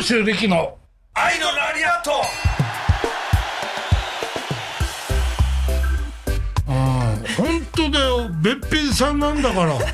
[0.00, 0.78] 長州力の？
[1.12, 2.10] 愛のラリアット。
[6.66, 8.30] ああ本当だよ。
[8.42, 9.74] べっぴんさんなんだから。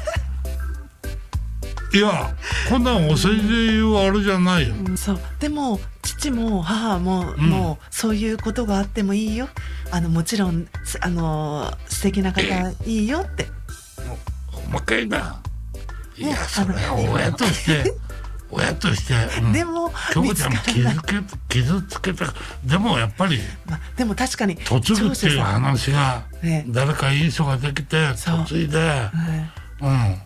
[1.93, 2.33] いや
[2.69, 4.77] こんなんお世辞で言うあれじゃないよ。
[4.97, 5.21] そう。
[5.41, 9.49] でも父も母も、もうそういうことがあってもいいよ。
[9.91, 12.43] あのもちろんすあの素敵な方
[12.85, 13.49] いいよって。
[14.53, 15.41] 細かいな。
[16.17, 17.93] いやねそれは親として
[18.51, 22.27] 親として、うん、でも京子ちゃんも傷つけ傷つけた。
[22.65, 26.65] でもやっぱりまあ、でも確かに嫁ぐっていう話がね。
[26.69, 27.97] 誰かいい人ができて
[28.27, 29.11] 嫁いでは
[29.81, 29.85] い。
[29.85, 30.23] うん。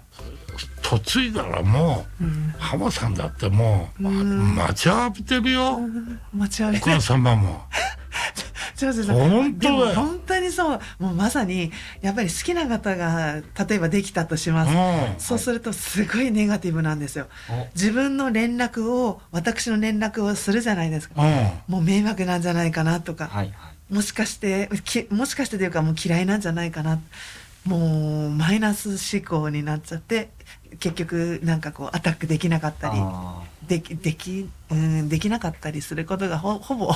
[1.14, 2.25] 嫁いだらもう、
[2.59, 5.78] 浜さんだってもう、待ちわびてるよ、
[6.34, 7.62] 待ちわびてお母様も
[8.80, 11.70] 長州さん本当だ本当にそうもうまさに
[12.01, 15.20] やっぱり好きな方が例えばできたとします、うん。
[15.20, 17.27] そうするとすごいネガティブなんですよ。
[17.75, 21.75] 自分の連絡を私の連絡をするじゃないですか、うん。
[21.75, 23.95] もう迷惑なんじゃないかなとか、はいはい。
[23.95, 27.00] もしかしてきもしかしてというかもう嫌いなんじゃないかな。
[27.67, 30.31] もうマイナス思考になっちゃって
[30.78, 36.94] 結局なんかこうアタックできなかったりあできでき,、うん、できなかったりすることがほほぼ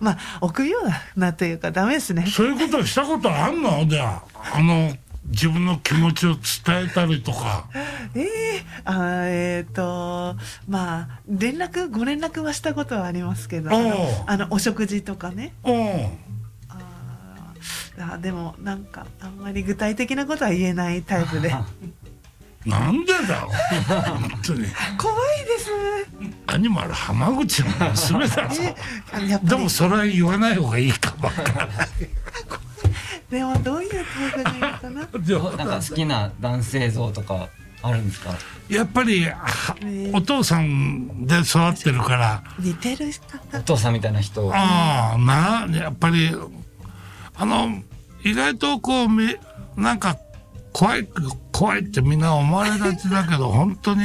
[0.00, 2.26] まあ臆病だなというかダメですね。
[2.26, 3.86] そういうことしたことあんの？
[3.86, 4.92] じゃああの
[5.26, 7.64] 自分の気持ちを伝えたりとか。
[8.14, 10.36] ええあーえっ、と
[10.68, 15.52] まあ連絡ご連絡はしたことはありますけどあのあのお食事とかね。
[15.64, 15.70] う。
[15.70, 15.74] ん
[16.68, 21.54] あーあでもなんかあんまり具体的なことは言えないタイプで
[22.64, 24.66] なんでだろう本当に。
[24.96, 25.70] 怖いです。
[26.46, 28.62] アニマル浜口の娘だぞ。
[28.62, 28.74] え
[29.12, 29.50] あやっぱり。
[29.50, 31.30] でもそれは言わない方がいいかも
[33.30, 33.86] でもどうい。
[33.86, 35.00] うタイプがいいのかな
[35.56, 37.48] なんか好きな男性像とか
[37.82, 38.30] あるんですか？
[38.68, 39.26] やっぱり
[40.12, 42.42] お父さんで育ってるから。
[42.58, 43.10] 似てる
[43.50, 43.58] 方。
[43.58, 44.50] お父さんみたいな人。
[44.54, 46.30] ああなやっぱり
[47.34, 47.82] あの
[48.22, 49.34] 意外とこうみ
[49.76, 50.16] なんか
[50.72, 51.08] 怖い
[51.52, 54.02] 怖いってみんな思われがちだけど 本当に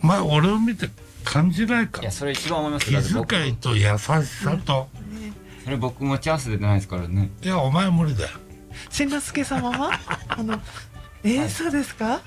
[0.00, 0.88] 前俺を見て
[1.24, 2.00] 感じないか。
[2.00, 4.88] いやそれ一番思います気遣いと優しさと、
[5.64, 7.30] それ僕持ち合わせてないですからね。
[7.42, 8.30] いやお前無理だよ。
[8.90, 9.90] しんのすけ様は？
[10.28, 10.60] あの
[11.24, 12.20] えーそうですか？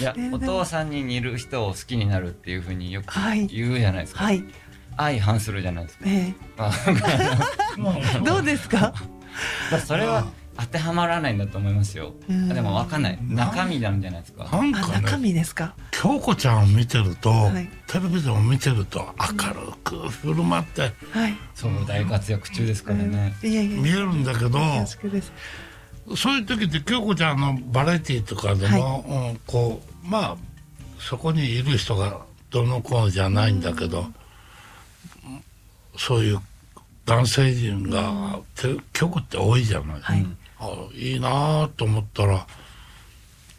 [0.00, 0.02] い。
[0.02, 3.46] やえーお父さんに似る人を好きになるっていうふうによくはい。
[3.46, 4.44] 言うじゃないですか、はい。
[4.96, 6.04] 相反するじゃないですか。
[6.06, 8.92] えあー、 どうですか？
[9.86, 10.26] それは
[10.60, 12.12] 当てはまらないんだと思いますよ。
[12.28, 12.48] うん。
[12.50, 13.18] でも分かんない。
[13.22, 14.44] 中身なんじゃないですか。
[14.44, 15.74] なんかね身ですか？
[15.90, 17.68] 京子ちゃんを見てると、はい。
[17.86, 21.36] テレビでも見てると明るく振る舞ってはい。
[21.54, 24.58] そう大活躍中ですからね、いやいや見えるんだけど、
[26.16, 30.36] そういう時って京子ちゃんのバラエティーとかでも、うん、こうまあ
[30.98, 32.20] そこにいる人が
[32.50, 34.06] どの子じゃないんだけど、
[35.96, 36.40] そういう
[37.06, 40.26] 男性陣が、て京子って多いじゃない、はい
[40.60, 42.46] あいいなと思ったら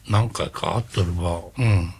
[0.09, 1.93] 何回か会ってればうん。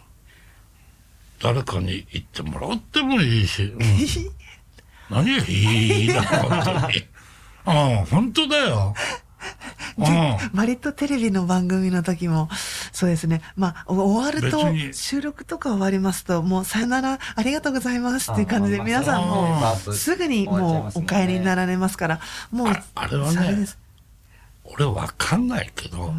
[1.42, 3.80] 誰かに言ってもらってもいいし、うん、
[5.10, 7.04] 何がいいな本当に
[7.64, 8.94] うん本当だよ。
[9.98, 10.36] うん。
[10.54, 12.48] 割とテレビの番組の時も
[12.92, 13.42] そうですね。
[13.56, 22.20] まあお終わると収録とか終わりますともうさよならありがとうございますっていう感じで皆さんもあーすぐにもうお帰りになられますから
[22.50, 23.78] もうああれはねそです
[24.64, 26.12] 俺わかんないけど、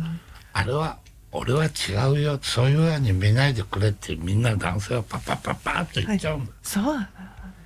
[0.53, 0.97] あれは
[1.31, 1.69] 俺は違
[2.11, 2.39] うよ。
[2.41, 6.45] そういうように見ないでくれってみんな男性はパッパッパッパッと言っちゃうんだ。
[6.47, 7.07] よ、そうなんで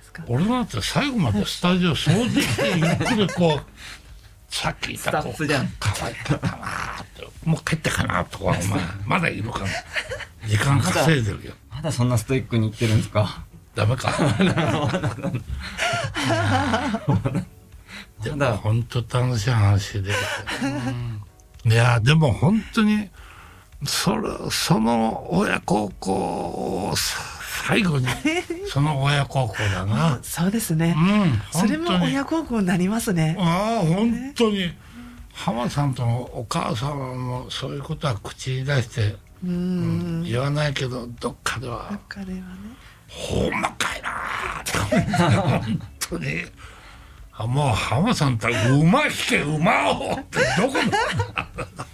[0.04, 0.24] すか。
[0.28, 3.64] 俺なんて最後までスタジオ掃除してゆっくりこう
[4.54, 5.70] さっき言ったスタッフじゃん。
[5.78, 8.62] 可愛かったなーってもう帰ってかなとかお前
[9.04, 9.66] まだいるかな。
[10.46, 11.52] 時間稼いでるよ。
[11.70, 13.44] まだそんなストイックに言ってるんですか？
[13.74, 14.10] ダメか
[18.22, 20.10] でまだも本当楽しい話で、
[21.64, 21.72] うん。
[21.72, 23.08] いやでも本当に
[23.84, 26.12] それその親孝行
[26.90, 28.06] をさ最後に
[28.66, 30.18] その親孝行だな。
[30.22, 30.94] そうですね。
[30.96, 33.36] うんそれも親孝行になりますね。
[33.38, 34.72] ああ本当に。
[35.32, 40.22] 浜さんとのお母様もそういうことは口に出して、うん。
[40.24, 42.44] 言わないけどどっかでは彼はね。
[43.06, 45.12] ほんまかいなーって。
[45.30, 46.44] 本当に
[47.40, 50.80] あもう浜さんって馬引け馬をってどこの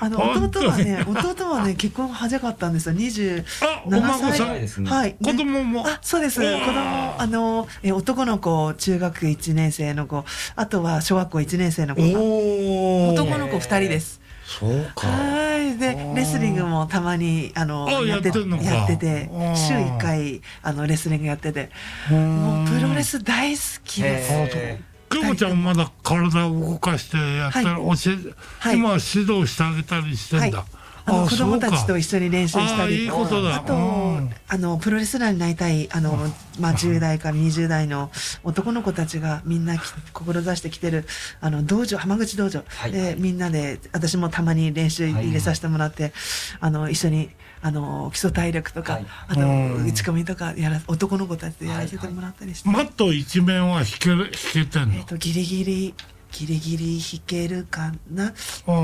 [0.00, 2.94] あの弟はね弟はね結婚早かったんですよ。
[2.96, 4.90] 27あお孫さん歳ですね。
[4.90, 5.14] はい。
[5.22, 5.86] 子供も。
[5.86, 6.40] あそうです。
[6.40, 10.24] 子供あのえ男の子中学1年生の子。
[10.56, 14.21] あとは小学校1年生の子男の子2人です
[14.58, 15.08] そうか。
[15.08, 15.78] はい。
[15.78, 16.14] でー。
[16.16, 21.70] レスリングもたまにあのあやってやってて週1回あのレスリングやってて。
[22.10, 24.32] もうプロレス大好きです。
[24.32, 28.14] へ京子ちゃんまだ体を動かしてやったら、は教え、
[28.60, 28.76] はい。
[28.78, 30.66] 今は指導してあげたりしてんだ、はい。
[31.04, 33.56] あの子供たちと一緒緒に練習したあいりいことだ。
[33.56, 34.01] あと、うん
[34.48, 36.16] あのプロレスラーになりたいあの、
[36.58, 38.10] まあ、10代から20代の
[38.44, 39.80] 男の子たちがみんなき
[40.12, 41.04] 志してきてる
[41.40, 42.92] あの道場浜口道場、はい。
[42.92, 46.12] でみんなで私もたまに練習入れさせてもらって、
[46.60, 47.30] あの一緒に
[47.62, 49.06] あの基礎体力とか、はい。
[49.28, 49.86] あとうん。
[49.86, 54.94] 打ち込みとかやら男の子たちでやらせてもらったりして、マット一面は引ける引けてんの？
[54.96, 55.94] えっ、とギリギリ
[56.32, 58.32] ギリギリ弾けるかな？
[58.66, 58.74] うん。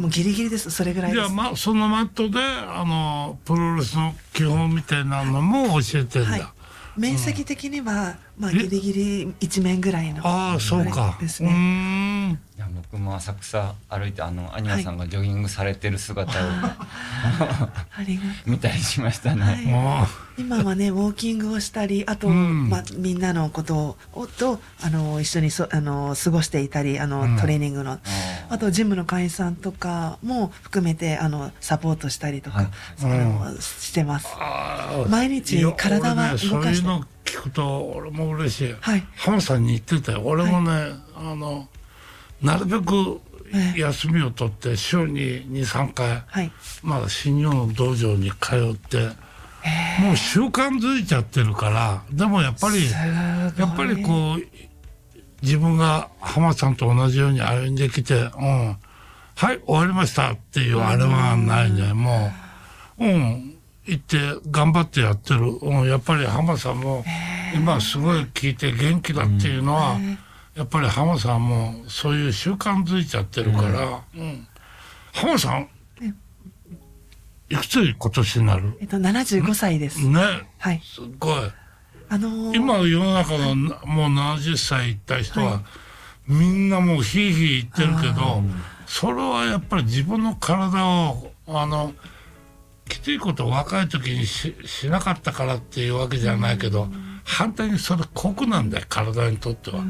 [0.00, 0.70] もうギリギリです。
[0.70, 6.42] それぐらいじゃあ、そのマットであのプロレスの基本みたいなのも教えてんだ、はい。
[6.96, 8.54] 面積的には、まあ、え？
[8.54, 11.16] ギリギリ一面ぐらいのああそうか。
[11.20, 11.52] ですね。
[11.52, 12.38] ん。
[12.56, 16.76] いや僕も浅草歩いてあのアニマさんがジョギングされてる姿を、あ
[18.06, 19.64] りが見たりしましたね、はい。
[19.72, 20.06] あ
[20.38, 22.68] 今はねウォーキングをしたりあと、うん。
[22.68, 27.36] まあ、みんなのことをとあの一緒にそあの過ごしていたりあの、うん。
[27.36, 27.92] トレーニングの。
[27.92, 27.98] あ
[28.50, 32.68] あとジムの会員さんとかも含めてあのサポートしたりとか、はい。
[32.96, 34.28] それをしてます。
[34.38, 39.04] あ毎日体は動かして聞くと俺も嬉しい、はい。
[39.16, 40.22] 浜さんに言ってたよ。
[40.24, 40.70] 俺もね、
[41.16, 41.68] あの
[42.40, 43.20] なるべく
[43.52, 43.80] ええ。
[43.80, 46.52] 休みを取って週に23回はい。
[46.82, 49.08] まだ新日本の道場に通って
[50.00, 54.42] もう習慣づいちゃってるからでもやっぱりやっぱりこう
[55.42, 58.76] 自分が浜さんと同じように歩んできて「うん。
[59.36, 61.92] はい終わりました」っていうあれはないね。
[61.92, 62.32] も
[62.98, 63.53] ううん
[63.86, 64.18] 行って
[64.50, 67.04] 頑張ってやってる、うん、やっぱり浜さんも
[67.54, 69.98] 今すごい聞いて元気だっていうのは、
[70.54, 74.46] やっぱり浜さんもそういう習慣づいちゃってるから、うん。
[75.12, 75.68] 浜さん
[77.50, 78.76] いくつ今年になる？
[78.80, 80.08] えっと75歳です。
[80.08, 80.20] ね。
[80.58, 80.80] はい。
[80.82, 81.40] すごい。
[82.08, 82.56] あのー。
[82.56, 85.60] 今世の中のなもう70歳いった人は、はい。
[86.32, 88.42] みんなもうヒーヒー言ってるけど
[88.86, 91.92] それはやっぱり自分の体をあの
[92.88, 96.88] きついことを若い時にししなかったからっていうわけじゃないけど、
[97.24, 99.82] 反対にそれ酷なんだよ体にとっては。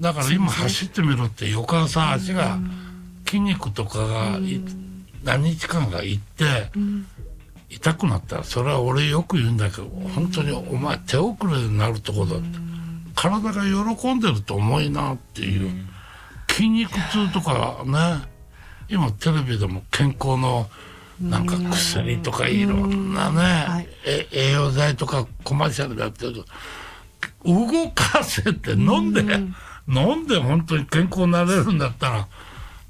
[0.00, 2.58] だから今走ってみろって翌朝足が
[3.26, 4.60] 筋肉とかがい
[5.22, 6.44] 何日間かいって
[7.70, 9.84] 痛くなったらそれは俺よく言うんだけど
[10.14, 12.44] 本当にお前手遅れになるとこだって
[13.14, 15.70] 体が喜んでると思いなっていう
[16.50, 18.28] 筋肉痛とかね
[18.88, 20.68] 今テレビでも健康の
[21.20, 23.38] なんか薬とかいろんなね。
[23.40, 23.88] はい。
[24.06, 26.44] え栄養剤とかコマーシャルでやってると。
[27.44, 29.20] 動かせって飲んで
[29.86, 32.28] 飲んで本当に健康になれるんだったら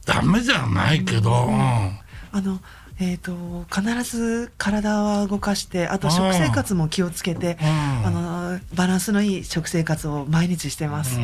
[0.06, 1.54] ダメじゃないけど、うん。
[1.56, 2.00] あ
[2.40, 2.60] の
[3.00, 8.06] えー、と必ず体は動かしてあと食生活も気をつけて、うん。
[8.06, 11.18] あのバランスのいい食生活を毎日してます、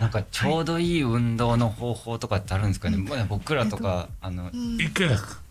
[0.00, 4.76] なんかちょうどいい運動の方法とかってあるんですかね、まあ僕らとか、あのうん。
[4.76, 5.08] 行け。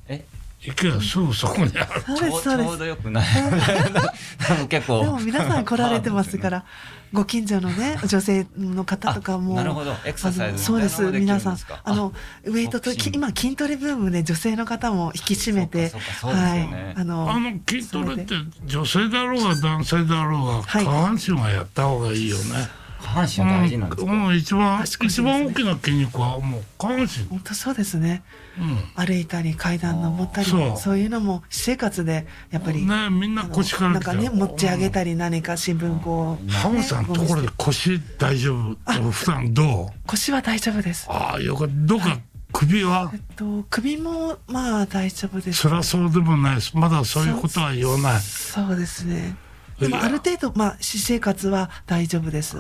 [0.10, 0.26] え？
[0.66, 2.02] 行けすぐそこにある。
[2.02, 2.70] そうちょうですそうです。
[2.70, 3.28] ちょうどよくない。
[4.70, 5.04] 結構。
[5.04, 6.64] でも皆さん来られてますから
[7.12, 9.54] ご近所のね女性の方とかも。
[9.54, 9.94] あなるほど。
[10.06, 11.58] エクササイズそうです皆さん。
[11.84, 12.14] あの
[12.46, 16.96] ウエイトと今筋トレブームで女性の方も引き締めてはい。
[16.98, 18.36] あのあの筋トレって
[18.66, 20.86] 女性だろうが男性だろうがはい。
[20.86, 22.83] 下半身はやった方がいいよね。
[23.04, 24.86] 下半身は大事なんですか、うんうん一番ね。
[24.86, 27.08] 一番大きな筋肉はもう下半身。
[27.30, 28.24] 本当そうですね。
[28.58, 29.06] うん。
[29.06, 30.78] 歩いたり階段登ったりそう。
[30.78, 38.56] そういうのも私生活でやっぱり、ねみんな腰からなんかね持ち上げたり何か新聞こう、ハムさんところで腰大丈
[38.86, 39.12] 夫？
[39.12, 40.08] 普段どう？
[40.08, 41.06] 腰は大丈夫です。
[41.10, 41.74] ああよかった。
[41.76, 42.20] どうか？
[42.54, 43.12] 首は？
[43.14, 45.64] えっと首もまあ大丈夫です。
[45.64, 46.78] 辛そうでもないです。
[46.78, 48.22] まだそういうことは言わない。
[48.22, 49.36] そうですね
[49.84, 52.58] でもある程度まあ私生活は大丈夫です。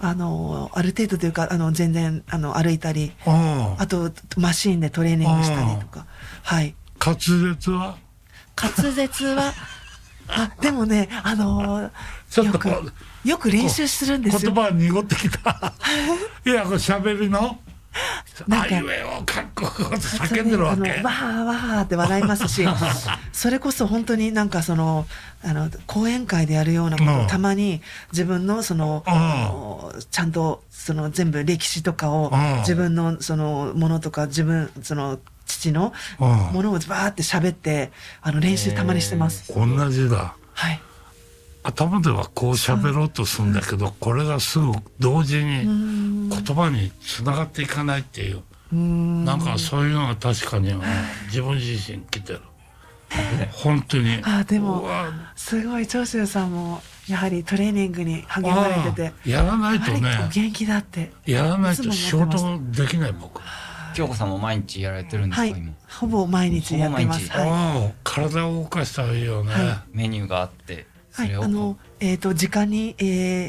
[0.00, 6.06] あのある程度というかあの全然あの歩いたりあとマシーンでトレーニングしたりとか。
[6.42, 6.74] はい。
[7.04, 7.96] 滑舌は？
[8.56, 9.52] 滑舌は？
[10.28, 11.90] あでもねあの
[12.30, 12.92] ちょっとよく
[13.28, 14.52] よく練習するんですよ。
[14.52, 15.74] 言葉濁ってきた。
[16.46, 17.58] いやこれ喋りの？
[18.50, 20.82] あいうえをかっこよく叫んでるわけ。
[20.82, 22.66] わーわーって笑いますし
[23.32, 25.06] それこそ本当になんかその
[25.44, 27.20] あの講演会でやるようなことうん。
[27.22, 27.80] をたまに
[28.12, 30.02] 自分のそのうん。
[30.10, 32.58] ちゃんとその全部歴史とかをうん。
[32.60, 36.28] 自分のそのものとか自分その父のうん。
[36.52, 39.52] ものをバーって喋ってあの練習たまにしてます。
[39.54, 40.34] 同じだ。
[40.54, 40.80] はい。
[41.64, 46.28] 頭ではこう喋ろうとするんだけどこれがすぐ同時にうん。
[46.28, 48.42] 言葉につながっていかないっていう。
[48.72, 50.82] なんかそういうのが確かにうん
[51.26, 52.40] 自分自身来てる。
[53.52, 54.20] 本当に。
[54.22, 54.88] あでも
[55.36, 59.08] すごい長州さんもやはりトレーニングに励まれてて。
[59.08, 60.18] ああやらないとね。
[60.26, 61.12] お元気だって。
[61.24, 63.40] やらないと仕事できない僕。
[63.94, 65.50] 京子さんも毎日やられてるんですか、はい。
[65.50, 65.72] 今？
[65.88, 67.30] ほぼ毎日やってます。
[68.02, 70.86] 体を動かしたらいいよね、はメニューがあって。
[70.88, 73.02] そはい、あの、えっ、と、時間に、え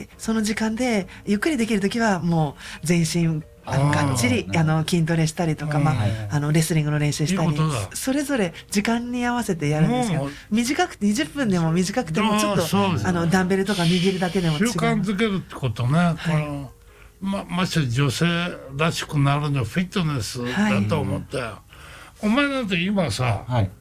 [0.03, 7.57] ーその時間で、ゆっくりできるときは、もう、全身、あのがっちり、あの、筋トレしたりとか、まうんあ、あの、レスリングの練習したり
[7.93, 14.67] それぞれ時間に合わせてやるんですけど短くて、20分でも短くても、ちょっと、あの、ダンベルとか握るだけでも違う。
[14.67, 16.71] 習慣づけるってことね、この
[17.19, 18.25] ままして女性
[18.77, 21.59] らしくなるのフィットネスだと思ったよ、
[22.21, 23.71] お前なんて今さはい。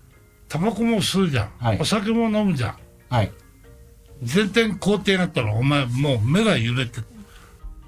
[0.48, 1.78] タバコも吸うじゃん、はい。
[1.78, 2.78] お酒も飲むじゃん。
[3.10, 3.32] はい
[4.32, 7.00] 前転後転やったらお前もう目が揺れて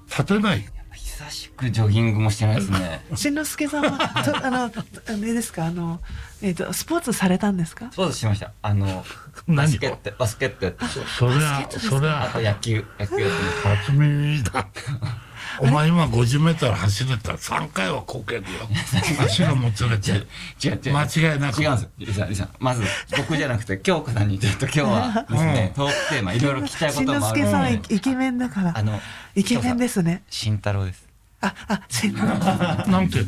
[0.08, 0.58] 立てない。
[0.64, 3.04] よ久しくジョギングもしてないですね。
[3.16, 4.70] しんのすけさんは、とあの、あ
[5.08, 6.00] れですか、あの、
[6.42, 7.90] えっ、と、スポーツされたんですか？
[7.92, 8.52] そうですしました。
[8.60, 9.04] あの
[9.48, 10.84] バスケットバスケットやって
[11.18, 11.96] そりゃバスケットですか？
[11.96, 14.68] そりあとゃ野球野球やってます初耳だ
[15.60, 18.46] お前今50メートル走れたら3回はこけるよ。
[19.24, 20.10] 足がもつれて。
[20.12, 21.62] 違う違う間違いなく。
[21.62, 21.82] 違うんです。
[21.84, 22.82] よリさんリさんまず
[23.16, 28.72] 僕じゃなくて京子さんにちょっと今日はですね、トークテーマいろいろ聞きたいこしんともあのすけさん、イイケメンだから。
[28.76, 29.00] あの
[29.34, 30.22] イケメンですね。
[30.30, 31.06] 慎太郎です。
[31.40, 33.26] あ、あ、しんのなんて言っ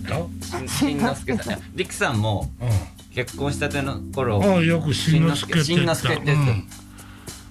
[0.48, 0.68] た？
[0.68, 1.46] しんのすけさん。
[1.48, 5.92] いやりくさんもう結婚したての頃んああよくしんのすけってしん言った。
[5.92, 6.64] のすけって言って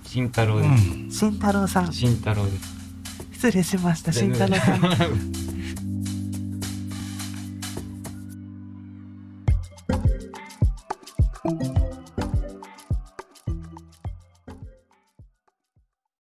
[0.05, 0.67] 慎太郎です。
[0.67, 0.71] う
[1.07, 1.11] ん。
[1.11, 1.91] 慎太郎さん。
[1.93, 2.76] 慎太郎です
[3.37, 5.56] 失礼しました、慎太郎さん。